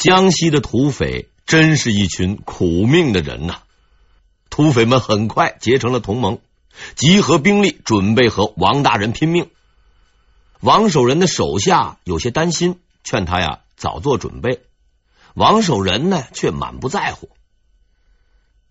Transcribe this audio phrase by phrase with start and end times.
[0.00, 3.60] 江西的土匪真是一群苦命的人呐！
[4.48, 6.40] 土匪们很快结成了同盟，
[6.94, 9.50] 集合兵力，准备和王大人拼命。
[10.60, 14.62] 王守仁的手下有些担心，劝他呀早做准备。
[15.34, 17.28] 王守仁呢却满不在乎，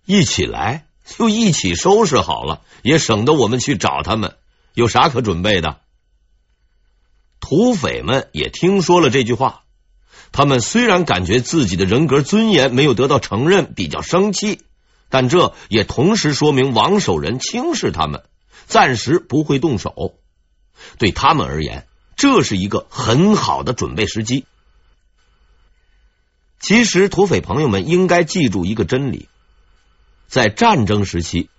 [0.05, 4.36] 一起来就一起收拾好了，也省得我们去找他们。
[4.73, 5.77] 有啥可准备的？
[7.39, 9.61] 土匪们也听说了这句话，
[10.32, 14.61] 他们虽然感觉自己的人格尊严没有得到承认，比较生气，
[15.10, 18.24] 但这也同时说明王守仁轻视他们，
[18.68, 20.15] 暂时不会动手。
[20.97, 24.46] 对他们而言，这是一个很好的准备时机。
[26.59, 29.29] 其实，土匪朋友们应该记住一个真理：
[30.28, 31.50] 在战争时期，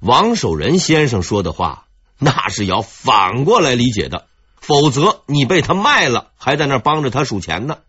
[0.00, 1.84] 王守仁先生说的话。
[2.18, 4.26] 那是要反过来理解的，
[4.58, 7.80] 否则你被他卖了，还在那帮着他数钱呢。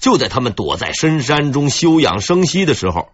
[0.00, 3.10] 就在他们躲在深山中休养生息的时候，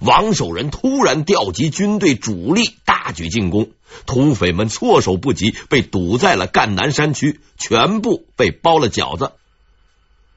[0.00, 3.70] 王守仁突然调集军队主力，大举进攻，
[4.06, 9.32] 土匪们措手不及，被堵在了赣南山区，全部被包了饺子。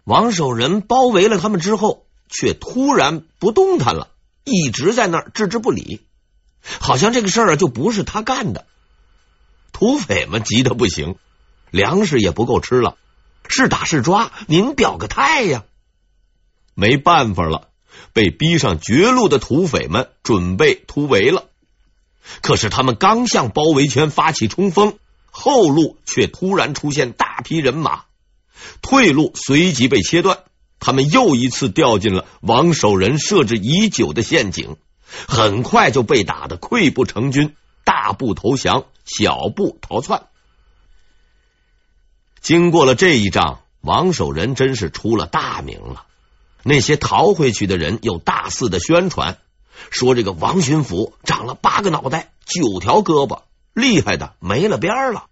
[0.03, 4.09] 王守仁包围了他们之后，却突然不动弹了，
[4.43, 6.01] 一直在那儿置之不理，
[6.79, 8.65] 好像这个事儿就不是他干的。
[9.71, 11.15] 土匪们急得不行，
[11.71, 12.97] 粮食也不够吃了，
[13.47, 15.63] 是打是抓，您表个态呀！
[16.73, 17.69] 没办法了，
[18.13, 21.45] 被逼上绝路的土匪们准备突围了。
[22.41, 24.97] 可是他们刚向包围圈发起冲锋，
[25.29, 28.05] 后路却突然出现大批人马，
[28.81, 30.39] 退路随即被切断，
[30.79, 34.75] 他们又一次掉进了王守仁设置已久的陷阱，
[35.27, 37.55] 很快就被打得溃不成军。
[37.83, 40.23] 大步投降，小步逃窜。
[42.45, 46.05] 经过了这一仗，王守仁真是出了大名了。
[46.61, 49.39] 那些逃回去的人又大肆的宣传，
[49.89, 53.41] 说这个王巡抚长了八个脑袋，九条胳膊，
[53.73, 55.25] 厉害的没了边了。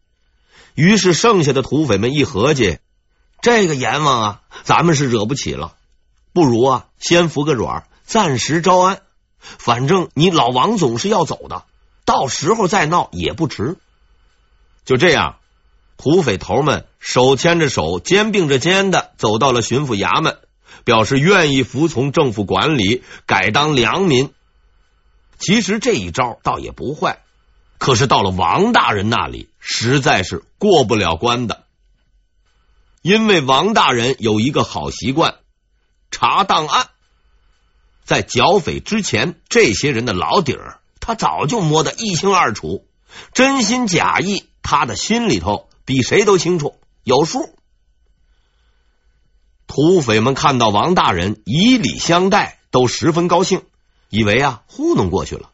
[0.74, 2.80] 于是剩下的土匪们一合计，
[3.44, 5.76] 这个阎王啊，咱们是惹不起了，
[6.34, 9.04] 不如啊，先服个软，暂时招安。
[9.38, 11.66] 反正你老王总是要走的。
[12.06, 13.78] 到时候再闹也不迟。
[14.84, 15.36] 就这样，
[16.04, 20.38] 土匪头们手牵着手，肩并着肩的走到了巡抚衙门，
[20.84, 24.34] 表示愿意服从政府管理，改当良民。
[25.40, 27.20] 其实这一招倒也不坏，
[27.78, 31.64] 可是到了王大人那里，实在是过不了关的。
[33.02, 35.36] 因为王大人有一个好习惯，
[36.12, 36.88] 查档案，
[38.04, 40.82] 在剿匪之前，这些人的老底儿。
[41.00, 42.86] 他早就摸得一清二楚，
[43.34, 47.56] 真心假意，他的心里头比谁都清楚，有数。
[49.68, 53.64] 土匪们看到王大人以礼相待，都十分高兴，
[54.10, 55.50] 以为啊糊弄过去了。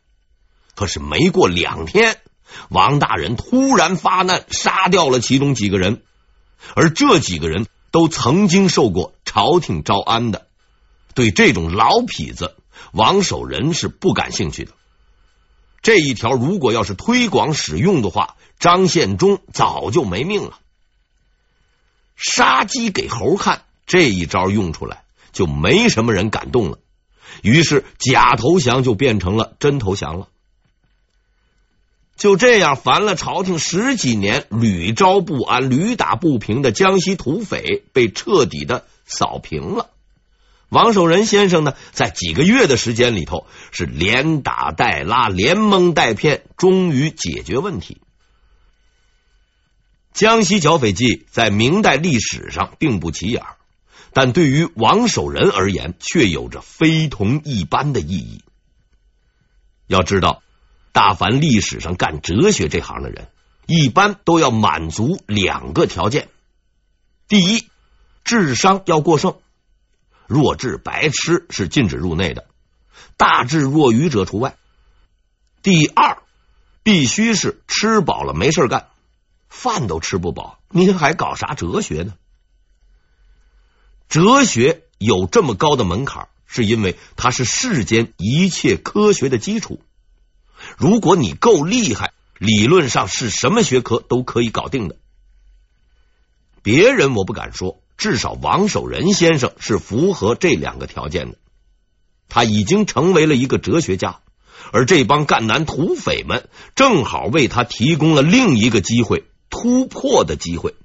[0.75, 2.19] 可是没过两天，
[2.69, 6.01] 王大人突然发难，杀掉了其中几个人，
[6.75, 10.47] 而这几个人都曾经受过朝廷招安的。
[11.13, 12.55] 对这种老痞子，
[12.91, 14.71] 王守仁是不感兴趣的。
[15.81, 20.59] 这一条如果要是推广使用的话，张献忠早就没命了。
[22.15, 26.77] 杀鸡给猴看，这一招用出来，就没什么人敢动了。
[27.41, 30.27] 于是假投降就变成了真投降了。
[32.17, 39.89] 就这样，烦了朝廷十几年，屡招不安、屡打不平的江西土匪，被彻底的扫平了。
[40.67, 48.01] 王守仁先生呢，在几个月的时间里头，是连打带拉，连蒙带骗，终于解决问题。
[50.19, 53.41] 江西剿匪记在明代历史上并不起眼，
[54.11, 58.43] 但对于王守仁而言，却有着非同一般的意义。
[59.87, 60.43] 要知道，
[60.91, 63.29] 大凡历史上干哲学这行的人，
[63.65, 66.27] 一般都要满足两个条件：
[67.29, 67.69] 第一，
[68.25, 69.37] 智商要过剩。
[70.27, 72.45] 弱智白痴是禁止入内的，
[73.15, 74.57] 大智若愚者除外。
[75.61, 76.17] 第二，
[76.83, 78.88] 必须是吃饱了没事干，
[79.49, 82.13] 饭都吃不饱，你还搞啥哲学呢？
[84.07, 89.81] 哲学有这么高的门槛，是因为它是世间一切科学的基础。
[90.77, 94.95] 如果你够厉害，理论上是什么学科都可以搞定的。
[96.63, 97.81] 别人我不敢说。
[97.97, 101.37] 至少王守仁先生是符合这两个条件的，
[102.29, 104.21] 他已经成为了一个哲学家，
[104.71, 110.75] 而这帮赣南土匪们正好为他提供了另一个机会，突破的机会。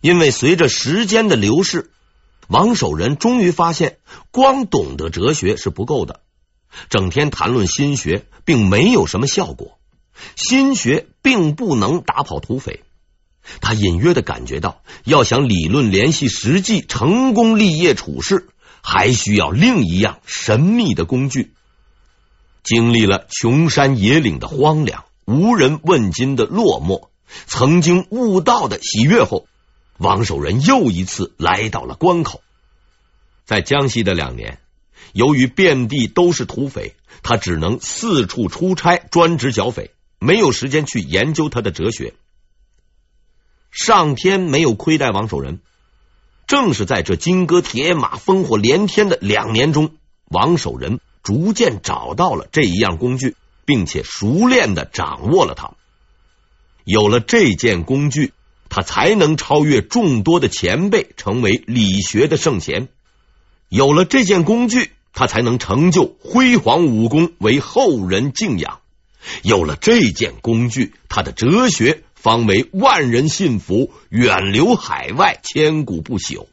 [0.00, 1.90] 因为随着时间的流逝，
[2.48, 3.98] 王守仁终于发现，
[4.30, 6.20] 光懂得哲学是不够的，
[6.90, 9.78] 整天谈论心学，并没有什么效果。
[10.36, 12.84] 心学并不能打跑土匪。
[13.60, 18.48] 他隐约的感觉到，要想理论联系实际，成功立业处事，
[18.82, 21.52] 还需要另一样神秘的工具。
[22.62, 27.08] 经历了穷山野岭的荒凉，无人问津的落寞，
[27.46, 29.46] 曾经悟道的喜悦后，
[29.98, 32.42] 王守仁又一次来到了关口。
[33.44, 34.58] 在江西的两年，
[35.12, 42.14] 由于遍地都是土匪，他只能四处出差，专职剿匪，没有时间去研究他的哲学。
[43.70, 45.60] 上天没有亏待王守仁，
[46.46, 55.72] 正是在这金戈铁马、烽火连天的两年中，王守仁逐渐找到了这一样工具，并且熟练的掌握了它。
[56.84, 58.32] 有了这件工具，
[58.68, 62.88] 他才能超越众多的前辈，成为理学的圣贤。
[63.68, 68.80] 有了这件工具，他才能成就辉煌武功，为后人敬仰。
[69.42, 76.46] 有了这件工具，他的哲学方为万人信服，远流海外，千古不朽。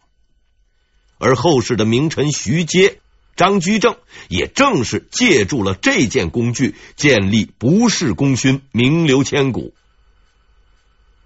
[1.17, 2.99] 而后世的名臣徐阶、
[3.35, 3.97] 张居正，
[4.29, 9.73] 也正是借助了这件工具，建立不世功勋，名留千古。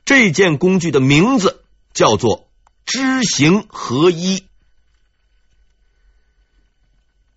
[0.06, 1.64] 这件工具的名字
[1.94, 2.48] 叫做
[2.86, 4.46] 知行合一。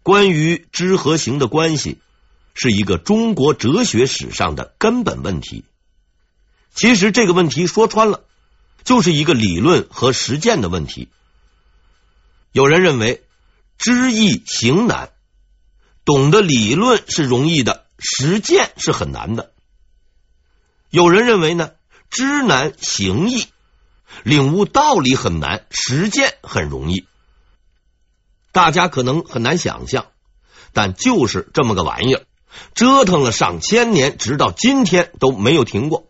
[0.03, 1.99] 关于知和行的关系，
[2.55, 5.65] 是一个中国哲学史上的根本问题。
[6.75, 8.25] 其实这个问题说穿了，
[8.85, 11.09] 就是一个理论和实践的问题。
[12.53, 13.25] 有人认为
[13.79, 15.11] 知易行难，
[16.05, 19.53] 懂得理论是容易的，实践是很难的。
[20.91, 21.73] 有人认为呢，
[22.11, 23.47] 知难行易，
[24.23, 27.07] 领悟道理很难，实践很容易。
[28.53, 30.07] 大家可能很难想象，
[30.73, 32.25] 但就是这么个玩意儿，
[32.75, 36.09] 折腾了上千年，直到今天都没有停过。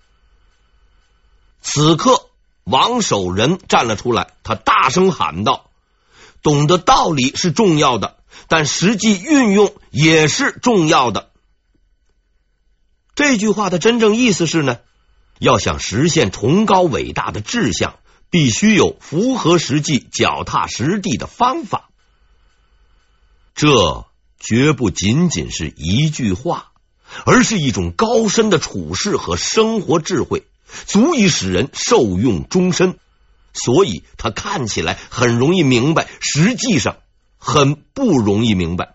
[1.60, 2.28] 此刻，
[2.64, 5.70] 王守仁站了出来，他大声喊道
[6.42, 8.16] ：“懂得道理是重要的，
[8.46, 11.30] 但实际运用也是重要的。”
[13.16, 14.78] 这句话的真正意思是呢，
[15.38, 17.98] 要想实现崇高伟大的志向，
[18.30, 21.88] 必须有符合实际、脚踏实地的方法。
[23.54, 24.06] 这
[24.38, 26.72] 绝不仅仅是一句话，
[27.24, 30.44] 而是一种高深的处世和生活智慧，
[30.86, 32.98] 足以使人受用终身。
[33.54, 36.98] 所以，他看起来很容易明白，实际上
[37.38, 38.94] 很不容易明白。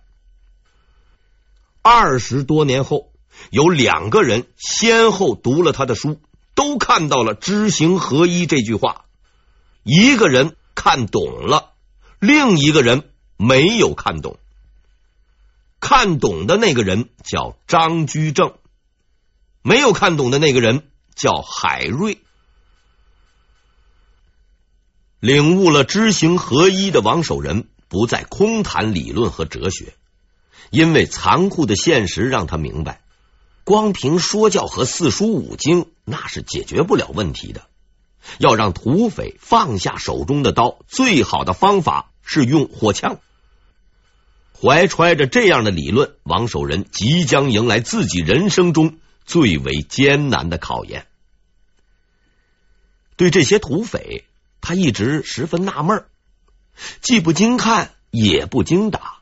[1.82, 3.12] 二十多年后，
[3.50, 6.22] 有两个人先后读了他的书，
[6.56, 9.06] 都看到了“知行合一”这句话。
[9.84, 11.72] 一个人看懂了，
[12.20, 14.38] 另一个人没有看懂。
[15.80, 18.54] 看懂的那个人叫张居正，
[19.62, 22.20] 没有看懂的那个人叫海瑞。
[25.20, 29.94] 领悟了知行合一的王守仁不再空谈理论和哲学，
[30.70, 33.02] 因为残酷的现实让他明白，
[33.64, 37.68] 光凭说教和四书五经那是解决不了问题的。
[38.38, 43.20] 要让土匪放下手中的刀，最好的方法是用火枪。
[44.60, 51.06] 怀揣着这样的理论，王守仁即将迎来自己人生中最为艰难的考验。
[53.18, 54.24] 对这些土匪，
[54.62, 56.06] 他一直十分纳闷，
[57.02, 59.18] 既不经看，也不经打，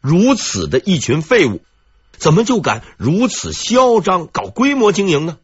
[0.00, 1.62] 如此的一群废物，
[2.16, 5.38] 怎么就敢如此嚣张搞规模经营呢？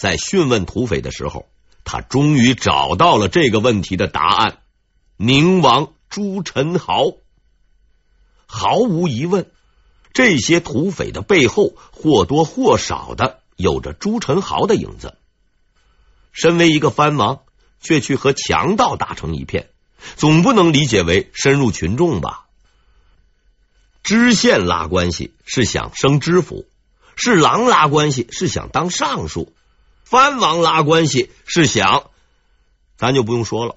[0.00, 1.46] 在讯问土匪的时候，
[1.84, 4.60] 他终于找到了这个问题的答案：
[5.18, 7.18] 宁王朱宸濠。
[8.46, 9.50] 毫无疑问，
[10.14, 15.18] 这些土匪的背后或多或少的有着朱宸濠的影子。
[16.32, 17.40] 身为一个藩王，
[17.82, 19.68] 却去和强盗打成一片，
[20.16, 22.46] 总不能理解为深入群众吧？
[24.02, 26.64] 知县拉关系是想升知府，
[27.16, 29.52] 是郎拉关系是想当尚书，
[30.10, 32.10] 藩王拉关系是想，
[32.96, 33.76] 咱就不用说了。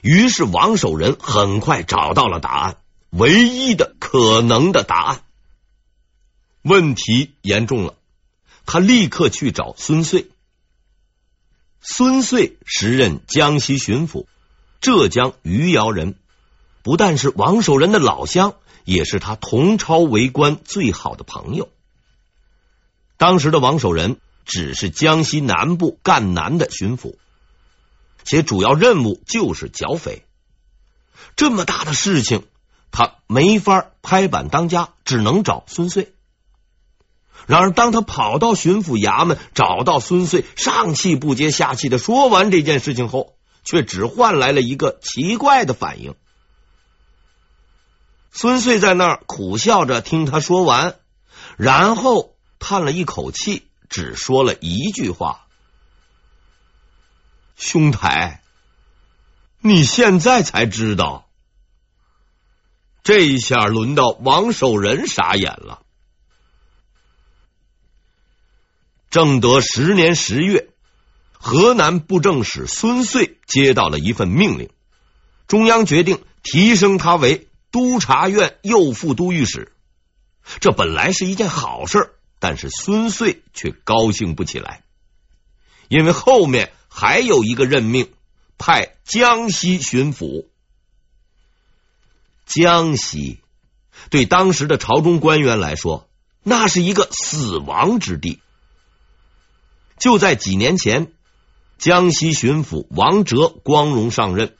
[0.00, 2.76] 于是王守仁很快找到了答案。
[3.10, 5.22] 唯一的可能的答案，
[6.62, 7.94] 问题严重了。
[8.64, 10.30] 他立刻去找孙遂。
[11.80, 14.26] 孙遂时任江西巡抚，
[14.80, 16.14] 浙江余姚人，
[16.84, 21.70] 不但是王守仁的老乡，也是他同朝为官最好的朋友。
[23.16, 27.16] 当时的王守仁只是江西南部赣南的巡抚，
[28.24, 30.24] 且主要任务就是剿匪，
[31.36, 32.46] 这么大的事情，
[32.90, 36.14] 他没法拍板当家，只能找孙穗。
[37.46, 46.14] 然而，当他跑到巡抚衙门，找到孙穗，上气不接下气的说完这件事情后，却只换来了一个奇怪的反应。
[48.32, 50.96] 孙穗在那儿苦笑着听他说完，
[51.56, 55.46] 然后叹了一口气，只说了一句话
[57.56, 58.42] ：“兄台，
[59.60, 61.28] 你现在才知道。”
[63.02, 65.82] 这一下轮到王守仁傻眼了。
[69.08, 70.68] 正德十年十月，
[71.32, 74.68] 河南布政使孙穗接到了一份命令，
[75.46, 79.72] 中央决定提升他为督察院右副都御史。
[80.60, 84.84] 这本来是一件好事，但是孙穗却高兴不起来，
[85.88, 88.12] 因为后面还有一个任命，
[88.58, 90.46] 派江西巡抚。
[92.46, 93.40] 江西
[94.10, 96.08] 对当时的朝中官员来说，
[96.42, 98.40] 那是一个死亡之地。
[99.98, 101.12] 就在几年前，
[101.76, 104.56] 江西巡抚王哲光荣上任，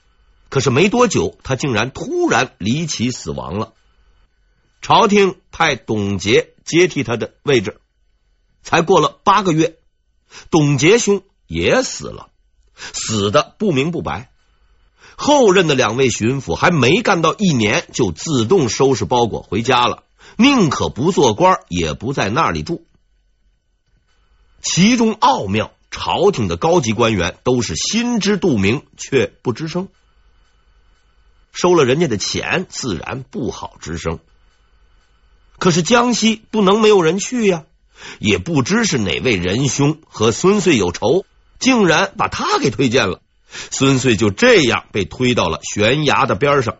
[0.49, 3.73] 可是没多久，他竟然突然离奇死亡了。
[4.83, 7.81] 朝廷派董洁接替他的位置，
[8.63, 9.79] 才过了八个月，
[10.51, 12.29] 董杰兄也死了，
[12.77, 14.31] 死的不明不白。
[15.17, 20.05] 后任的两位巡抚还没干到一年，就自动收拾包裹回家了，
[20.37, 22.87] 宁可不做官，也不在那里住。
[24.61, 29.89] 其中奥妙，朝廷的高级官员都是心知肚明，却不吱声。
[31.51, 34.21] 收了人家的钱，自然不好吱声。
[35.59, 37.65] 可是江西不能没有人去呀，
[38.19, 41.27] 也不知是哪位仁兄和孙穗有仇，
[41.59, 43.21] 竟然把他给推荐了。
[43.71, 46.79] 孙穗就这样被推到了悬崖的边上。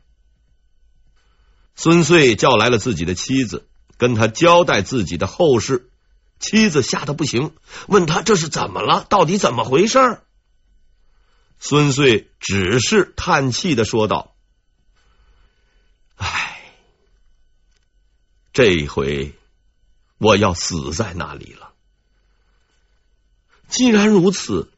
[1.75, 3.67] 孙穗叫来了自己的妻子，
[3.97, 5.91] 跟他交代自己的后事。
[6.39, 7.53] 妻子吓得不行，
[7.89, 9.05] 问他这是怎么了？
[9.09, 10.21] 到底怎么回事？
[11.59, 14.37] 孙穗只是叹气的说道
[18.59, 19.35] ：“这一回
[20.19, 21.75] 我要死在那里了。
[23.69, 24.73] 既然如此。”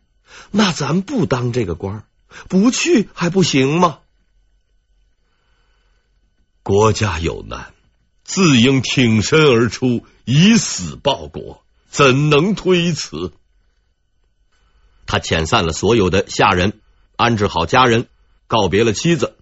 [0.53, 2.05] 那咱不当这个官，
[2.49, 4.01] 不去还不行吗？
[6.63, 7.73] 国家有难，
[8.23, 13.33] 自应挺身而出，以死报国，怎能推辞？
[15.07, 16.81] 他遣散了所有的下人，
[17.17, 18.09] 安置好家人，
[18.47, 19.37] 告别了妻子，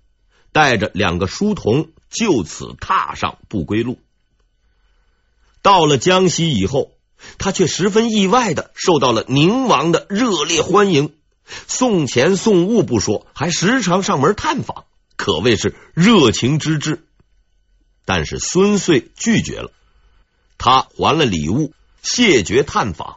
[0.52, 3.98] 带着两个书童，就此踏上不归路。
[5.62, 6.92] 到了江西以后。
[7.36, 11.14] 他却十分意外的受到了宁王的热烈欢迎，
[11.66, 14.84] 送钱送物不说，还时常上门探访，
[15.16, 17.08] 可谓是热情之至。
[18.04, 19.72] 但是孙穗拒绝了，
[20.58, 21.72] 他还了礼物，
[22.02, 23.16] 谢绝探访。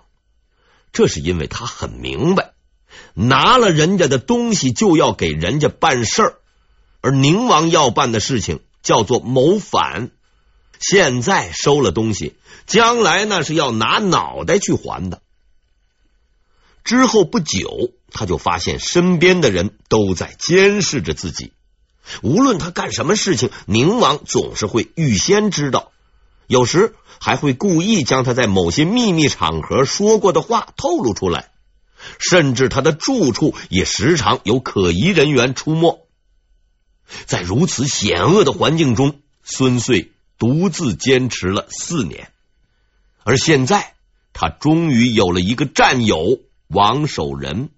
[0.91, 2.53] 这是因为他很明白，
[3.13, 6.33] 拿了人家的东西就要给人家办事儿，
[7.01, 10.09] 而宁王要办的事情叫做谋反。
[10.81, 12.35] 现在收了东西，
[12.65, 15.21] 将来那是要拿脑袋去还的。
[16.83, 21.53] 之后不久，他就发现身边的人都在监视着自己，
[22.23, 25.91] 无论他干什么事情，宁王总是会预先知道，
[26.47, 31.51] 有时还会故意将他在某些秘密场合说过的话透露出来，
[32.17, 36.07] 甚至他的住处也时常有可疑人员出没。
[37.27, 40.11] 在如此险恶的环境中，孙穗。
[40.41, 42.31] 独自坚持了四年，
[43.23, 43.93] 而现在
[44.33, 47.69] 他终于有了一个战友王守仁。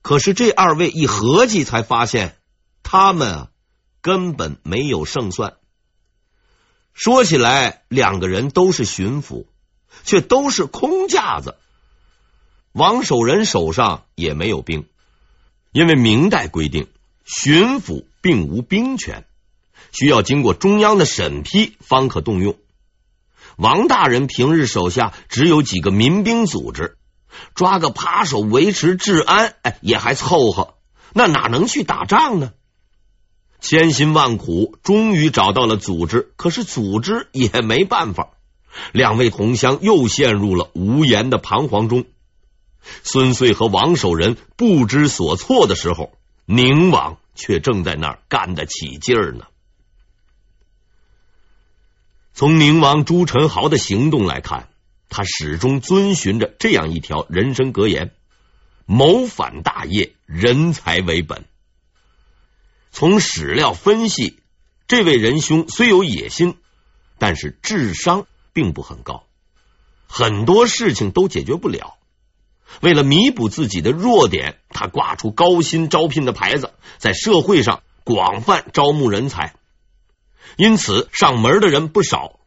[0.00, 2.38] 可是这二位一合计，才发现
[2.82, 3.50] 他们啊
[4.00, 5.58] 根本没有胜算。
[6.94, 9.44] 说起来，两个人都是巡抚，
[10.04, 11.58] 却都是空架子。
[12.72, 14.88] 王守仁手上也没有兵，
[15.72, 16.88] 因为明代规定，
[17.26, 19.25] 巡抚并无兵权。
[19.98, 22.56] 需要经过中央的审批方可动用。
[23.56, 26.98] 王大人平日手下只有几个民兵组织，
[27.54, 30.74] 抓个扒手维持治安，哎，也还凑合。
[31.14, 32.52] 那哪能去打仗呢？
[33.58, 38.32] 千辛万苦，终于找到了组织，可是组织也没办法。
[38.92, 42.04] 两位同乡又陷入了无言的彷徨中。
[43.02, 46.12] 孙穗和王守仁不知所措的时候，
[46.44, 49.46] 宁王却正在那儿干得起劲儿呢。
[52.36, 54.68] 从宁王朱宸濠的行动来看，
[55.08, 58.12] 他始终遵循着这样一条人生格言：
[58.84, 61.46] 谋反大业，人才为本。
[62.92, 64.38] 从史料分析，
[64.86, 66.58] 这位仁兄虽有野心，
[67.16, 69.24] 但是智商并不很高，
[70.06, 71.94] 很多事情都解决不了。
[72.82, 79.54] 为了弥补自己的弱点，他挂出高薪招聘的牌子，在社会上广泛招募人才，
[80.56, 82.40] 因此上门的人不少。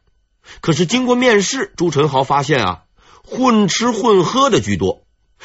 [0.60, 2.82] 可是经过面试，朱宸濠发现啊，
[3.24, 5.04] 混吃混喝的居多，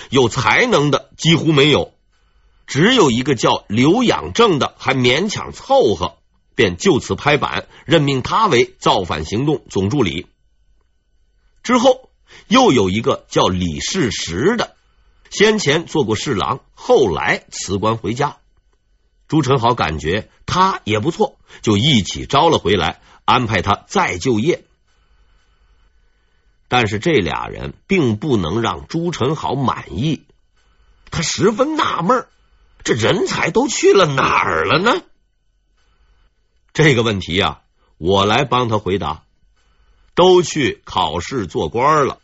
[0.10, 1.94] 有才能的几乎没有，
[2.66, 6.18] 只有一个叫刘养正的还勉强凑合，
[6.56, 10.28] 便就此拍板，任命他为造反行动总助理。
[11.62, 12.10] 之后
[12.48, 14.76] 又有一个叫李世石的。
[15.32, 18.38] 先前做过侍郎，后来辞官回家。
[19.28, 24.64] 朱宸豪感觉他也不错，就一起招了回来，安排他再就业。
[26.68, 30.24] 但是这俩人并不能让朱宸豪满意，
[31.12, 32.28] 他十分纳闷，
[32.84, 35.02] 这人才都去了哪儿了呢？
[36.74, 37.62] 这个问题呀，
[37.98, 39.24] 我来帮他回答，
[40.14, 42.20] 都去考试做官了。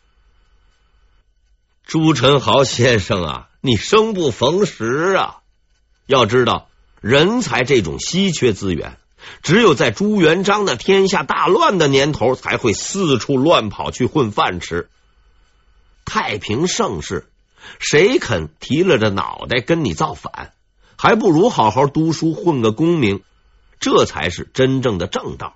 [1.86, 5.41] 朱宸豪先生啊，你生不逢时啊！
[6.08, 6.70] 要知道，
[7.01, 8.98] 人才这种稀缺资源，
[9.41, 14.88] 只有在朱元璋的天下大乱的年头才会四处乱跑去混饭吃。
[16.05, 17.27] 太平盛世，
[17.79, 20.53] 谁肯提了着脑袋跟你造反？
[20.96, 23.24] 还不如好好读书，混个功名，
[23.79, 25.55] 这才是真正的正道。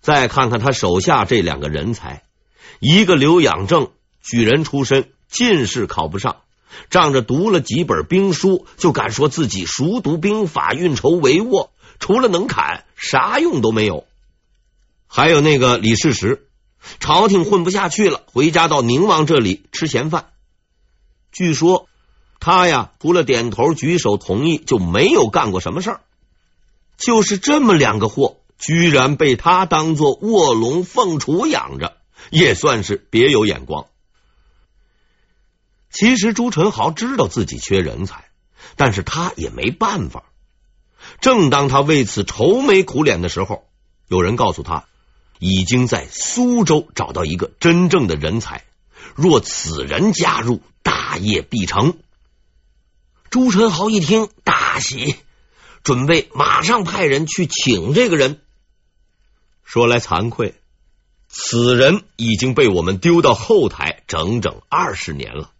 [0.00, 2.22] 再看看他手下这两个人才，
[2.78, 3.90] 一个刘养正。
[4.22, 6.42] 举人出身，进士考不上，
[6.90, 14.04] 仗着读了几本兵书，就敢说自己熟读兵法、运筹帷幄，除了能砍，啥用都没有。
[15.06, 16.46] 还有那个李世石，
[17.00, 20.26] 朝廷混不下去了，回家到宁王这里吃闲饭。
[21.30, 21.86] 据说
[22.40, 26.00] 他呀，除了点头举手同意，就没有干过什么事儿。
[26.96, 31.96] 就是这么两个货，居然被他当做卧龙凤雏养着，
[32.30, 33.86] 也算是别有眼光。
[35.92, 38.24] 其实朱宸豪知道自己缺人才，
[38.76, 40.24] 但是他也没办法。
[41.20, 43.68] 正当他为此愁眉苦脸的时候，
[44.08, 44.86] 有人告诉他，
[45.38, 48.64] 已经在苏州找到一个真正的人才，
[49.14, 51.98] 若此人加入，大业必成。
[53.28, 55.16] 朱宸豪一听大喜，
[55.82, 58.40] 准备马上派人去请这个人。
[59.64, 60.54] 说来惭愧，
[61.28, 65.50] 此人已经被我们丢到后台整整二十年了。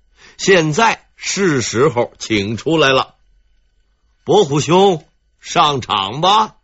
[0.44, 3.14] 现在是时候请出来了，
[4.24, 5.04] 伯虎兄
[5.38, 6.56] 上场吧。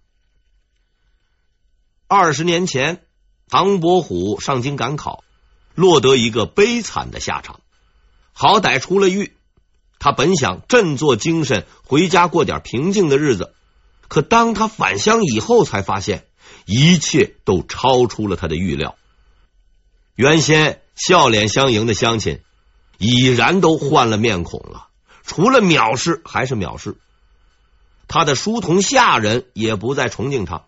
[2.09, 3.05] 二十年前，
[3.49, 5.23] 唐伯虎上京赶考，
[5.77, 7.61] 落得一个悲惨的下场。
[8.33, 9.37] 好歹出了狱，
[10.01, 13.55] 他本想振作精神回家过点平静的日子，
[14.09, 16.27] 可当他返乡以后，才发现
[16.67, 18.97] 一切都超出了他的预料。
[20.17, 22.41] 原先笑脸相迎的乡亲。
[22.99, 24.89] 已然都换了面孔了，
[25.23, 26.97] 除了藐视还是藐视。
[28.09, 30.65] 他的书童下人也不再崇敬他，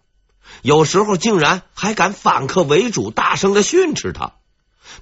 [0.63, 4.35] 有时候竟然还敢反客为主，大声的训斥他。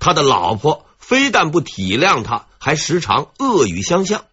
[0.00, 4.24] 他的老婆非但不体谅他，还时常恶语相向。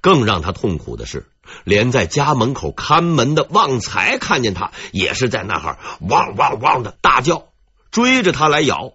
[0.00, 1.26] 更让他痛苦的是，
[1.64, 7.48] 连在家门口看门的旺财看见他，也是在那儿汪汪汪的大叫，
[7.90, 8.92] 追着他来咬。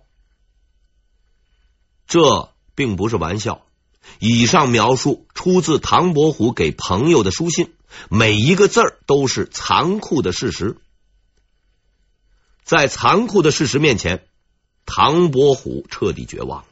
[2.08, 2.53] 这。
[2.76, 3.66] 并不是玩笑，
[4.20, 7.74] 以上描述出自唐伯虎给朋友的书信，
[8.10, 10.78] 每一个字儿都是残酷的事实。
[12.64, 14.26] 在残酷的事实面前，
[14.86, 16.68] 唐伯虎彻底绝望了。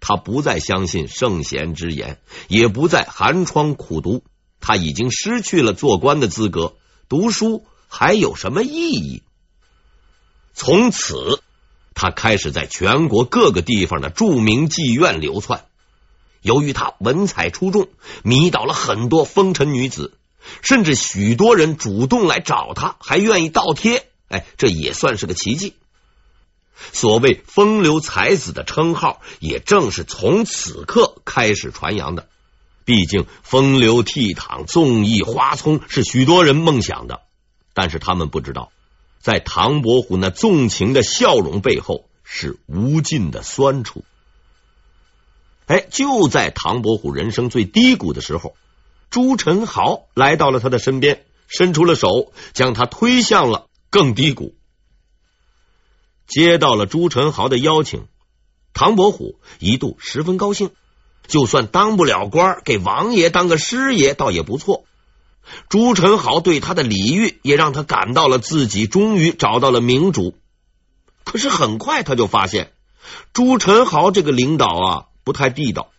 [0.00, 4.22] 他不再相信圣贤之言，也不再寒窗苦读，
[4.60, 6.76] 他已经失去了做官的资格。
[7.08, 9.22] 读书还有什么意义？
[10.54, 11.42] 从此。
[11.98, 15.64] 他开始在全国各个地方的著名妓院流窜。
[16.42, 17.88] 由于他文采出众，
[18.22, 20.14] 迷倒了很多风尘女子，
[20.62, 24.06] 甚至许多人主动来找他，还愿意倒贴。
[24.28, 25.74] 哎，这也算是个奇迹。
[26.92, 32.28] 所谓“风流才子”的称号，也正是从此刻开始传扬的。
[32.84, 37.22] 毕竟，风流倜傥、纵意花葱是许多人梦想的，
[37.74, 38.70] 但是他们不知道。
[39.20, 44.04] 在唐伯虎那纵情的笑容背后，是无尽的酸楚。
[45.66, 48.56] 哎，就在唐伯虎人生最低谷的时候，
[49.10, 54.54] 朱宸豪来到了他的身边，伸出了手，将他推向了更低谷。
[56.26, 58.06] 接到了朱宸豪的邀请，
[58.72, 60.70] 唐伯虎一度十分高兴，
[61.26, 64.84] 就算当不了官，给王爷当个师爷倒也不错。
[65.68, 70.36] 朱宸濠对他的礼遇，也让他感到了自己终于找到了明主。
[71.24, 72.72] 可是很快他就发现，
[73.32, 75.90] 朱宸濠这个领导啊不太地道，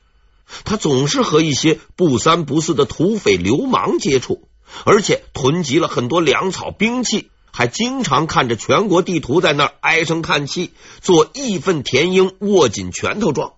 [0.66, 4.48] 他总是和一些不三不四的土匪流氓接触，
[4.86, 13.54] 而且囤积了很多粮草兵器，还经常看着全国地图在那儿唉声叹气，做义愤填膺、握紧拳头状。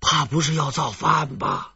[0.00, 1.74] 怕不是要造反吧？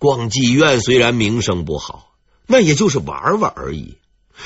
[0.00, 2.14] 逛妓院虽然名声不好，
[2.46, 3.98] 那也就是玩玩而已。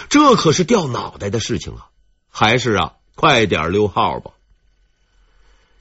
[0.09, 1.87] 这可是掉脑袋的事情啊！
[2.29, 4.33] 还是啊，快点溜号吧。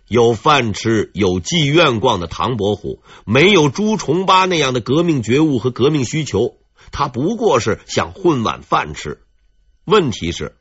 [0.07, 6.55] 有饭吃、有妓院逛的唐伯虎，没有朱重八那样的革命觉悟和革命需求，
[6.91, 9.23] 他不过是想混碗饭吃。
[9.85, 10.55] 问题是，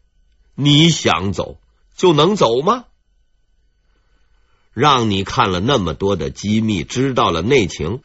[0.54, 1.58] 你想走
[1.94, 2.86] 就能走吗？
[4.72, 8.00] 让你看了那么多的机密，知道了内情。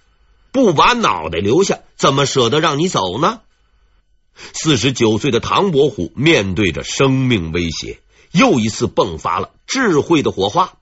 [0.57, 3.41] 不把脑袋留下，怎么舍得让你走呢？
[4.53, 7.99] 四十九岁的唐伯虎面对着生命威胁，
[8.31, 10.79] 又一次迸发了智慧的火花。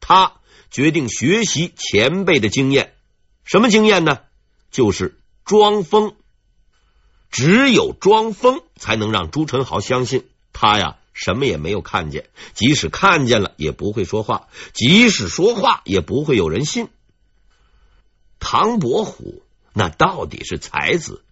[0.00, 0.32] 他
[0.72, 2.94] 决定学习前辈的经验，
[3.44, 4.18] 什么经验呢？
[4.72, 6.16] 就是装疯。
[7.30, 12.28] 只有装疯，才能让朱宸濠相信他呀，什么也没有看见。
[12.54, 16.88] 即使看见了，也不会说话；即使说话，也不会有人信。
[18.50, 19.42] 唐伯虎
[19.74, 21.22] 那到底是才子，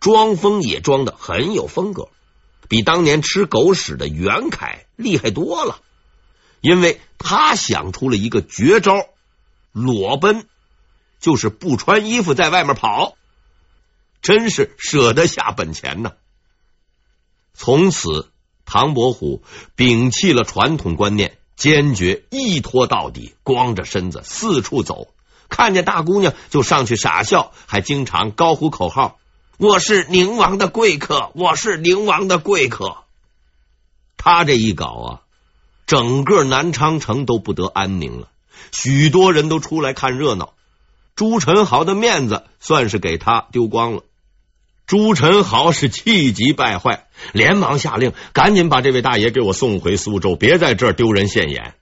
[0.00, 2.08] 装疯也装得很有风格，
[2.68, 5.80] 比当年吃狗屎的袁凯厉害多了。
[6.60, 9.06] 因为他想出了一个绝招，
[9.70, 10.48] 裸奔，
[11.20, 13.16] 就是不穿衣服在外面跑，
[14.20, 16.14] 真是舍得下本钱呐。
[17.52, 18.28] 从此，
[18.64, 19.44] 唐伯虎
[19.76, 25.06] 摒弃了传统观念，坚决一拖到底，光着身子四处走。
[25.48, 29.18] 看见大姑娘就上去傻笑，还经常高呼口号
[29.56, 32.98] ：“我是宁王的贵客，我是宁王的贵客。”
[34.18, 35.20] 他这一搞啊，
[35.86, 38.28] 整个南昌城都不得安宁了，
[38.72, 40.54] 许多人都出来看热闹。
[41.14, 44.02] 朱宸濠的面子算是给他丢光了。
[44.86, 51.74] 朱宸濠是气急败坏，连忙下令：“赶紧把这位大爷给我送回苏州，别在这儿丢人现眼。”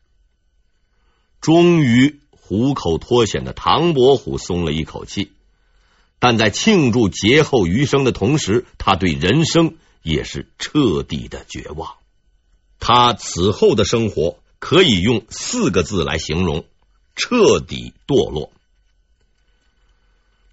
[1.40, 2.21] 终于。
[2.44, 5.30] 虎口脱险的唐伯虎松了一口气，
[6.18, 11.94] 但在庆祝劫后余生的同时，他对人生也是彻底的绝望。
[12.78, 16.64] 他此后的生活可以用四个字来形容：
[17.14, 18.50] 彻底堕落。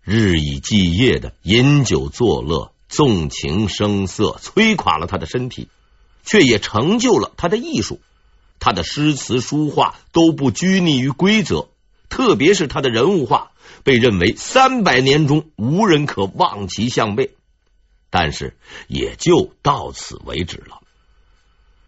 [0.04, 5.68] 日以继夜的饮酒作乐、纵情声色，摧垮了他的身体，
[6.24, 8.00] 却也成就了他的艺术。
[8.60, 11.68] 他的诗词书画都不拘泥于规则。
[12.10, 13.52] 特别是他的人物画，
[13.84, 17.36] 被认为三百年中无人可望其项背，
[18.10, 20.82] 但是也就到此为止了。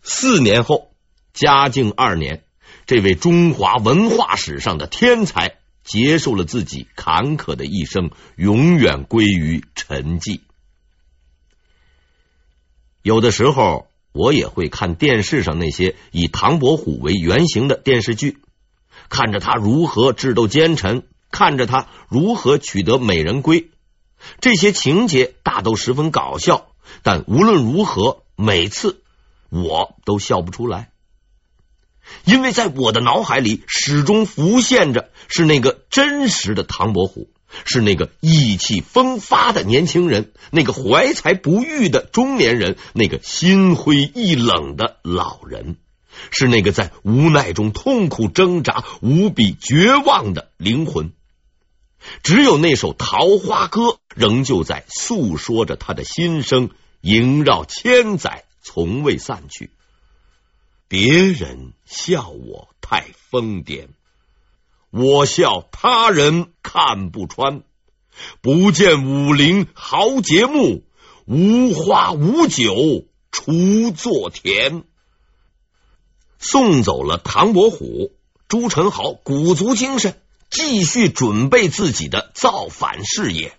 [0.03, 0.91] 四年后，
[1.33, 2.43] 嘉靖二年，
[2.85, 10.41] 这位中华文化史上的天才结束了自己坎坷的一生，永远归于沉寂。
[13.01, 18.37] 有的时候，我也会看电视上那些以唐伯虎为原型的电视剧。
[19.11, 23.69] 看着他如何智斗奸臣，看着他如何取得美人归，
[24.39, 26.67] 这些情节大都十分搞笑。
[27.03, 29.01] 但无论如何，每次
[29.49, 30.91] 我都笑不出来，
[32.23, 37.29] 因为在我的脑海里始终浮现着是那个真实的唐伯虎，
[37.65, 45.75] 是那个意气风发的年轻人，那个怀才不遇的中年人，那个心灰意冷的老人。
[46.29, 51.11] 是那个在无奈中痛苦挣扎、无比绝望的灵魂。
[52.23, 53.81] 只有那首《桃花歌》
[54.15, 56.69] 仍旧在诉说着他的心声，
[57.01, 59.69] 萦绕千载，从未散去。
[60.87, 63.87] 别人笑我太疯癫，
[64.89, 67.61] 我笑他人看不穿。
[68.41, 70.83] 不见武陵豪杰墓，
[71.25, 74.83] 无花无酒锄作田。
[76.41, 78.11] 送走了唐伯虎，
[78.47, 80.15] 朱宸濠鼓足精神，
[80.49, 83.53] 继续准备自己的造反事业。